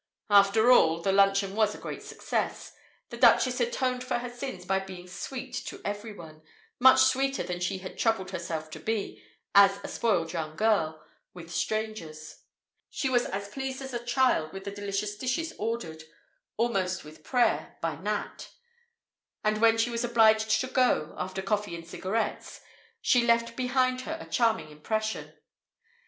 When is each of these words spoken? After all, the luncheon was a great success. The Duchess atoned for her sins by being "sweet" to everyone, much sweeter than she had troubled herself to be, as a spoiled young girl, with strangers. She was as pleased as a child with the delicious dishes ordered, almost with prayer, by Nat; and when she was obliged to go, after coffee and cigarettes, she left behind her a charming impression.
After 0.31 0.71
all, 0.71 0.99
the 1.03 1.11
luncheon 1.11 1.55
was 1.55 1.75
a 1.75 1.77
great 1.77 2.01
success. 2.01 2.73
The 3.11 3.17
Duchess 3.17 3.59
atoned 3.59 4.03
for 4.03 4.17
her 4.17 4.31
sins 4.31 4.65
by 4.65 4.79
being 4.79 5.07
"sweet" 5.07 5.53
to 5.67 5.79
everyone, 5.85 6.41
much 6.79 7.01
sweeter 7.03 7.43
than 7.43 7.59
she 7.59 7.77
had 7.77 7.99
troubled 7.99 8.31
herself 8.31 8.71
to 8.71 8.79
be, 8.79 9.21
as 9.53 9.79
a 9.83 9.87
spoiled 9.87 10.33
young 10.33 10.55
girl, 10.55 11.05
with 11.35 11.51
strangers. 11.53 12.37
She 12.89 13.11
was 13.11 13.25
as 13.25 13.49
pleased 13.49 13.79
as 13.79 13.93
a 13.93 14.03
child 14.03 14.53
with 14.53 14.63
the 14.63 14.71
delicious 14.71 15.15
dishes 15.15 15.53
ordered, 15.59 16.03
almost 16.57 17.03
with 17.05 17.23
prayer, 17.23 17.77
by 17.79 17.95
Nat; 17.97 18.49
and 19.43 19.61
when 19.61 19.77
she 19.77 19.91
was 19.91 20.03
obliged 20.03 20.61
to 20.61 20.67
go, 20.67 21.13
after 21.15 21.43
coffee 21.43 21.75
and 21.75 21.85
cigarettes, 21.87 22.61
she 23.01 23.23
left 23.23 23.55
behind 23.55 24.01
her 24.01 24.17
a 24.19 24.25
charming 24.25 24.71
impression. 24.71 25.35